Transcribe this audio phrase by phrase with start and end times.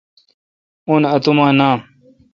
[0.89, 1.79] اون اتوما نام۔